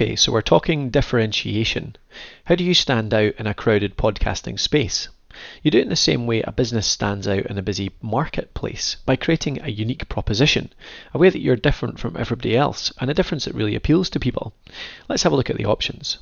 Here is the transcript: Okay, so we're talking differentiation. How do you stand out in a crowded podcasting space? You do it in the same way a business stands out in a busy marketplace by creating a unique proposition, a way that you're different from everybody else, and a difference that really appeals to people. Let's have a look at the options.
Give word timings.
Okay, 0.00 0.14
so 0.14 0.30
we're 0.30 0.42
talking 0.42 0.90
differentiation. 0.90 1.96
How 2.44 2.54
do 2.54 2.62
you 2.62 2.72
stand 2.72 3.12
out 3.12 3.34
in 3.36 3.48
a 3.48 3.52
crowded 3.52 3.96
podcasting 3.96 4.60
space? 4.60 5.08
You 5.60 5.72
do 5.72 5.78
it 5.78 5.82
in 5.82 5.88
the 5.88 5.96
same 5.96 6.24
way 6.24 6.40
a 6.40 6.52
business 6.52 6.86
stands 6.86 7.26
out 7.26 7.46
in 7.46 7.58
a 7.58 7.62
busy 7.62 7.90
marketplace 8.00 8.98
by 9.04 9.16
creating 9.16 9.60
a 9.60 9.72
unique 9.72 10.08
proposition, 10.08 10.72
a 11.12 11.18
way 11.18 11.30
that 11.30 11.40
you're 11.40 11.56
different 11.56 11.98
from 11.98 12.16
everybody 12.16 12.56
else, 12.56 12.92
and 13.00 13.10
a 13.10 13.14
difference 13.14 13.44
that 13.46 13.56
really 13.56 13.74
appeals 13.74 14.08
to 14.10 14.20
people. 14.20 14.54
Let's 15.08 15.24
have 15.24 15.32
a 15.32 15.34
look 15.34 15.50
at 15.50 15.56
the 15.56 15.66
options. 15.66 16.18